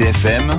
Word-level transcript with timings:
RCFM, 0.00 0.50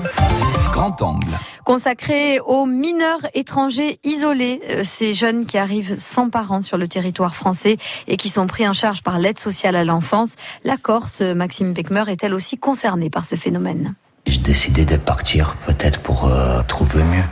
grand 0.72 1.02
angle. 1.02 1.32
Consacré 1.66 2.40
aux 2.42 2.68
mineurs 2.68 3.26
étrangers 3.34 3.98
isolés, 4.04 4.62
euh, 4.70 4.84
ces 4.84 5.16
jeunes 5.16 5.48
qui 5.48 5.58
arrivent 5.58 5.96
sans 6.00 6.30
parents 6.30 6.62
sur 6.62 6.78
le 6.78 6.88
territoire 6.88 7.36
français 7.36 7.78
et 8.08 8.18
qui 8.18 8.30
sont 8.30 8.46
pris 8.46 8.68
en 8.68 8.74
charge 8.74 9.02
par 9.02 9.18
l'aide 9.18 9.40
sociale 9.40 9.76
à 9.76 9.84
l'enfance, 9.84 10.34
la 10.64 10.78
Corse, 10.78 11.22
Maxime 11.22 11.74
Beckmer, 11.74 12.04
est-elle 12.08 12.36
aussi 12.36 12.60
concernée 12.60 13.10
par 13.10 13.26
ce 13.26 13.36
phénomène? 13.36 13.96
J'ai 14.28 14.42
décidé 14.42 14.86
de 14.86 14.98
partir 14.98 15.56
peut-être 15.66 16.02
pour 16.02 16.28
euh, 16.28 16.62
trouver 16.68 17.04
mieux. 17.04 17.24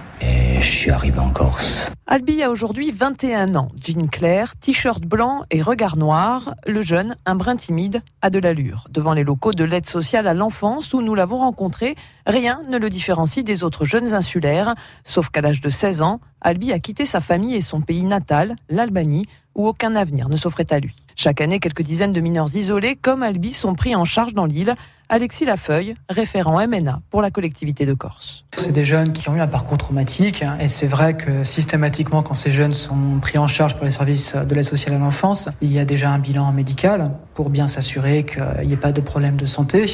Je 0.59 0.65
suis 0.65 0.91
arrivé 0.91 1.17
en 1.19 1.29
Corse. 1.29 1.71
Albi 2.05 2.43
a 2.43 2.49
aujourd'hui 2.49 2.91
21 2.91 3.55
ans. 3.55 3.69
Jean 3.81 4.07
clair, 4.07 4.57
t-shirt 4.57 5.01
blanc 5.01 5.43
et 5.51 5.61
regard 5.61 5.95
noir. 5.95 6.53
Le 6.67 6.81
jeune, 6.81 7.15
un 7.25 7.35
brin 7.35 7.55
timide, 7.55 8.01
a 8.21 8.29
de 8.29 8.39
l'allure. 8.39 8.85
Devant 8.89 9.13
les 9.13 9.23
locaux 9.23 9.53
de 9.53 9.63
l'aide 9.63 9.85
sociale 9.85 10.27
à 10.27 10.33
l'enfance 10.33 10.93
où 10.93 11.01
nous 11.01 11.15
l'avons 11.15 11.37
rencontré, 11.37 11.95
rien 12.25 12.61
ne 12.67 12.77
le 12.77 12.89
différencie 12.89 13.45
des 13.45 13.63
autres 13.63 13.85
jeunes 13.85 14.13
insulaires. 14.13 14.75
Sauf 15.05 15.29
qu'à 15.29 15.39
l'âge 15.39 15.61
de 15.61 15.69
16 15.69 16.01
ans, 16.01 16.19
Albi 16.41 16.73
a 16.73 16.79
quitté 16.79 17.05
sa 17.05 17.21
famille 17.21 17.55
et 17.55 17.61
son 17.61 17.79
pays 17.79 18.03
natal, 18.03 18.55
l'Albanie, 18.69 19.27
où 19.55 19.65
aucun 19.67 19.95
avenir 19.95 20.27
ne 20.27 20.35
s'offrait 20.35 20.71
à 20.71 20.79
lui. 20.79 20.95
Chaque 21.15 21.39
année, 21.41 21.59
quelques 21.59 21.83
dizaines 21.83 22.11
de 22.11 22.21
mineurs 22.21 22.53
isolés 22.53 22.95
comme 22.95 23.23
Albi 23.23 23.53
sont 23.53 23.75
pris 23.75 23.95
en 23.95 24.05
charge 24.05 24.33
dans 24.33 24.45
l'île. 24.45 24.75
Alexis 25.11 25.43
Lafeuille, 25.43 25.95
référent 26.07 26.59
MNA 26.67 27.01
pour 27.09 27.23
la 27.23 27.31
collectivité 27.31 27.87
de 27.87 27.95
Corse. 27.95 28.45
C'est 28.55 28.71
des 28.71 28.85
jeunes 28.85 29.11
qui 29.11 29.27
ont 29.27 29.35
eu 29.35 29.39
un 29.39 29.47
parcours 29.47 29.79
traumatique 29.79 30.43
hein, 30.43 30.57
et 30.59 30.67
c'est 30.67 30.85
vrai 30.85 31.17
que 31.17 31.43
systématiquement 31.43 32.21
quand 32.21 32.35
ces 32.35 32.51
jeunes 32.51 32.75
sont 32.75 33.19
pris 33.19 33.39
en 33.39 33.47
charge 33.47 33.73
par 33.73 33.85
les 33.85 33.91
services 33.91 34.35
de 34.35 34.53
l'aide 34.53 34.65
sociale 34.65 34.93
à 34.93 34.99
l'enfance, 34.99 35.49
il 35.61 35.73
y 35.73 35.79
a 35.79 35.85
déjà 35.85 36.11
un 36.11 36.19
bilan 36.19 36.51
médical 36.51 37.11
pour 37.33 37.49
bien 37.49 37.67
s'assurer 37.67 38.23
qu'il 38.23 38.67
n'y 38.67 38.73
ait 38.73 38.77
pas 38.77 38.91
de 38.91 39.01
problème 39.01 39.35
de 39.35 39.47
santé 39.47 39.85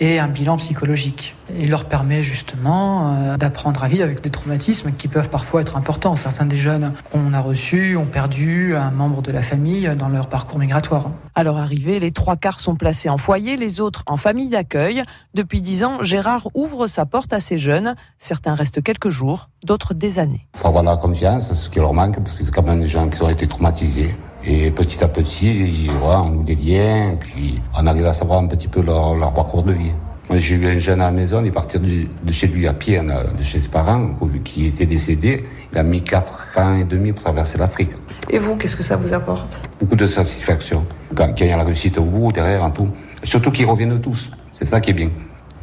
et 0.00 0.18
un 0.18 0.28
bilan 0.28 0.58
psychologique. 0.58 1.34
Il 1.58 1.70
leur 1.70 1.86
permet 1.86 2.22
justement 2.22 3.14
euh, 3.14 3.36
d'apprendre 3.38 3.82
à 3.84 3.88
vivre 3.88 4.02
avec 4.02 4.20
des 4.20 4.30
traumatismes 4.30 4.92
qui 4.92 5.08
peuvent 5.08 5.30
parfois 5.30 5.62
être 5.62 5.76
importants. 5.76 6.16
Certains 6.16 6.44
des 6.44 6.56
jeunes 6.56 6.92
qu'on 7.10 7.32
a 7.32 7.40
reçus 7.40 7.96
ont 7.96 8.04
perdu 8.04 8.76
un 8.76 8.90
membre 8.90 9.22
de 9.22 9.32
la 9.32 9.42
famille 9.42 9.90
dans 9.96 10.08
leur 10.08 10.28
parcours 10.28 10.58
migratoire. 10.58 11.12
À 11.34 11.44
leur 11.44 11.56
arrivée, 11.56 12.00
les 12.00 12.10
trois 12.10 12.36
quarts 12.36 12.60
sont 12.60 12.74
placés 12.74 13.08
en 13.08 13.16
foyer, 13.16 13.56
les 13.56 13.80
autres 13.80 14.02
en 14.06 14.16
famille 14.16 14.57
d'accueil. 14.58 15.04
Depuis 15.34 15.60
dix 15.60 15.84
ans, 15.84 16.02
Gérard 16.02 16.48
ouvre 16.54 16.88
sa 16.88 17.06
porte 17.06 17.32
à 17.32 17.38
ces 17.38 17.58
jeunes. 17.58 17.94
Certains 18.18 18.56
restent 18.56 18.82
quelques 18.82 19.08
jours, 19.08 19.50
d'autres 19.64 19.94
des 19.94 20.18
années. 20.18 20.48
Il 20.56 20.58
faut 20.58 20.66
avoir 20.66 20.82
la 20.82 20.96
confiance, 20.96 21.54
ce 21.54 21.68
qui 21.70 21.78
leur 21.78 21.94
manque, 21.94 22.18
parce 22.18 22.36
que 22.36 22.42
c'est 22.44 22.52
quand 22.52 22.64
même 22.64 22.80
des 22.80 22.88
gens 22.88 23.08
qui 23.08 23.22
ont 23.22 23.28
été 23.28 23.46
traumatisés. 23.46 24.16
Et 24.44 24.72
petit 24.72 25.02
à 25.04 25.06
petit, 25.06 25.88
on 26.02 26.30
noue 26.30 26.42
des 26.42 26.56
liens, 26.56 27.16
puis 27.20 27.62
on 27.72 27.86
arrive 27.86 28.06
à 28.06 28.12
savoir 28.12 28.40
un 28.40 28.48
petit 28.48 28.66
peu 28.66 28.82
leur, 28.82 29.14
leur 29.14 29.32
parcours 29.32 29.62
de 29.62 29.72
vie. 29.72 29.92
Moi, 30.28 30.40
j'ai 30.40 30.56
eu 30.56 30.66
un 30.66 30.78
jeune 30.78 31.00
à 31.00 31.06
la 31.06 31.12
maison, 31.12 31.40
il 31.40 31.46
est 31.46 31.52
parti 31.52 31.78
de, 31.78 32.32
chez 32.32 32.48
lui 32.48 32.66
à 32.66 32.74
pied, 32.74 33.00
de 33.00 33.42
chez 33.42 33.60
ses 33.60 33.68
parents, 33.68 34.10
qui 34.44 34.66
était 34.66 34.86
décédé. 34.86 35.44
Il 35.72 35.78
a 35.78 35.82
mis 35.82 36.02
4 36.02 36.58
ans 36.58 36.76
et 36.76 36.84
demi 36.84 37.12
pour 37.12 37.24
traverser 37.24 37.56
l'Afrique. 37.56 37.92
Et 38.28 38.38
vous, 38.38 38.56
qu'est-ce 38.56 38.76
que 38.76 38.82
ça 38.82 38.96
vous 38.96 39.14
apporte? 39.14 39.48
Beaucoup 39.80 39.96
de 39.96 40.06
satisfaction. 40.06 40.84
Quand 41.14 41.40
il 41.40 41.46
y 41.46 41.50
a 41.50 41.56
la 41.56 41.64
réussite 41.64 41.96
au 41.96 42.04
bout, 42.04 42.32
derrière, 42.32 42.62
en 42.62 42.70
tout. 42.70 42.88
surtout 43.24 43.50
qu'ils 43.50 43.64
reviennent 43.64 44.00
tous. 44.00 44.30
C'est 44.58 44.66
ça 44.66 44.80
qui 44.80 44.90
est 44.90 44.94
bien. 44.94 45.10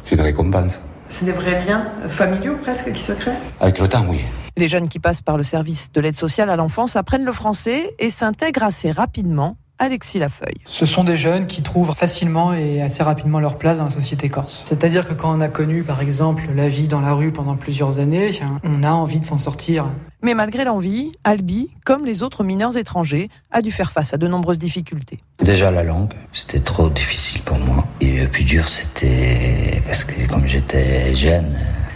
C'est 0.06 0.14
une 0.14 0.22
récompense. 0.22 0.80
C'est 1.08 1.26
des 1.26 1.32
vrais 1.32 1.64
liens 1.66 1.86
familiaux 2.08 2.56
presque 2.62 2.90
qui 2.92 3.02
se 3.02 3.12
créent 3.12 3.36
Avec 3.60 3.78
le 3.78 3.88
temps, 3.88 4.06
oui. 4.08 4.20
Les 4.56 4.68
jeunes 4.68 4.88
qui 4.88 4.98
passent 4.98 5.20
par 5.20 5.36
le 5.36 5.42
service 5.42 5.92
de 5.92 6.00
l'aide 6.00 6.16
sociale 6.16 6.48
à 6.48 6.56
l'enfance 6.56 6.96
apprennent 6.96 7.26
le 7.26 7.32
français 7.32 7.94
et 7.98 8.08
s'intègrent 8.08 8.62
assez 8.62 8.90
rapidement 8.90 9.58
Alexis 9.78 10.18
Lafeuille. 10.18 10.60
Ce 10.66 10.86
sont 10.86 11.04
des 11.04 11.16
jeunes 11.16 11.46
qui 11.46 11.62
trouvent 11.62 11.94
facilement 11.94 12.54
et 12.54 12.80
assez 12.80 13.02
rapidement 13.02 13.40
leur 13.40 13.58
place 13.58 13.76
dans 13.78 13.84
la 13.84 13.90
société 13.90 14.28
corse. 14.28 14.64
C'est-à-dire 14.66 15.06
que 15.06 15.12
quand 15.12 15.36
on 15.36 15.40
a 15.40 15.48
connu 15.48 15.82
par 15.82 16.00
exemple 16.00 16.44
la 16.54 16.68
vie 16.68 16.88
dans 16.88 17.00
la 17.00 17.12
rue 17.12 17.30
pendant 17.30 17.56
plusieurs 17.56 17.98
années, 17.98 18.30
on 18.64 18.82
a 18.82 18.90
envie 18.90 19.20
de 19.20 19.24
s'en 19.24 19.38
sortir. 19.38 19.86
Mais 20.22 20.32
malgré 20.34 20.64
l'envie, 20.64 21.12
Albi, 21.24 21.70
comme 21.84 22.06
les 22.06 22.22
autres 22.22 22.42
mineurs 22.42 22.76
étrangers, 22.76 23.28
a 23.50 23.60
dû 23.60 23.70
faire 23.70 23.92
face 23.92 24.14
à 24.14 24.16
de 24.16 24.26
nombreuses 24.26 24.58
difficultés. 24.58 25.20
Déjà 25.42 25.70
la 25.70 25.82
langue, 25.82 26.14
c'était 26.32 26.60
trop 26.60 26.88
difficile 26.88 27.42
pour 27.42 27.58
moi. 27.58 27.86
Et 28.00 28.20
le 28.22 28.28
plus 28.28 28.44
dur, 28.44 28.66
c'était 28.68 29.82
parce 29.86 30.04
que 30.04 30.26
comme 30.26 30.46
j'étais 30.46 31.12
jeune, 31.14 31.54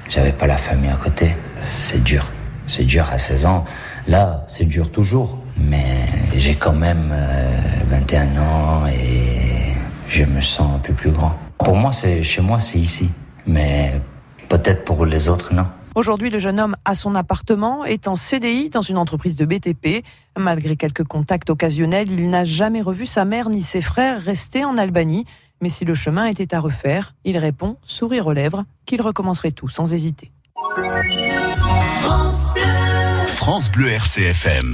j'avais 0.09 0.33
pas 0.33 0.47
la 0.47 0.59
famille 0.59 0.91
à 0.91 0.97
côté. 0.97 1.35
C'est 1.61 2.03
dur. 2.03 2.31
C'est 2.67 2.85
dur 2.85 3.09
à 3.11 3.19
16 3.19 3.47
ans. 3.47 3.65
Là, 4.07 4.45
c'est 4.49 4.67
dur 4.67 4.93
toujours. 4.93 5.39
Mais 5.57 6.07
j'ai 6.37 6.55
quand 6.55 6.73
même 6.73 7.13
21 7.91 8.37
euh, 8.37 8.41
ans 8.41 8.87
et 8.87 9.75
je 10.09 10.25
me 10.25 10.41
sens 10.41 10.77
un 10.77 10.79
peu 10.79 10.93
plus 10.93 11.11
grand. 11.11 11.37
Pour 11.65 11.77
moi, 11.77 11.93
c'est 11.93 12.23
chez 12.23 12.41
moi, 12.41 12.61
c'est 12.61 12.79
ici. 12.79 13.11
Mais 13.47 14.01
peut-être 14.49 14.85
pour 14.85 15.05
les 15.05 15.29
autres, 15.29 15.53
non. 15.53 15.67
Aujourd'hui, 15.97 16.31
le 16.31 16.39
jeune 16.39 16.61
homme 16.61 16.77
a 16.85 16.95
son 16.95 17.17
appartement, 17.17 17.85
est 17.85 18.07
en 18.07 18.15
CDI 18.15 18.71
dans 18.71 18.81
une 18.81 18.97
entreprise 18.97 19.37
de 19.37 19.45
BTP. 19.45 20.05
Malgré 20.39 20.77
quelques 20.77 21.05
contacts 21.05 21.51
occasionnels, 21.51 22.11
il 22.11 22.31
n'a 22.31 22.45
jamais 22.45 22.81
revu 22.81 23.07
sa 23.07 23.25
mère 23.25 23.51
ni 23.51 23.63
ses 23.63 23.83
frères 23.83 24.23
restés 24.23 24.65
en 24.65 24.79
Albanie. 24.79 25.25
Mais 25.61 25.69
si 25.69 25.85
le 25.85 25.95
chemin 25.95 26.27
était 26.27 26.55
à 26.55 26.61
refaire, 26.61 27.15
il 27.25 27.37
répond, 27.39 27.77
sourire 27.83 28.29
aux 28.29 28.33
lèvres, 28.33 28.65
qu'il 28.87 29.03
recommencerait 29.03 29.51
tout 29.51 29.69
sans 29.69 29.93
hésiter. 29.93 30.31
France 33.35 33.71
Bleu 33.71 33.89
RCFM. 33.89 34.69